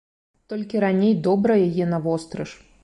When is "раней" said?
0.85-1.13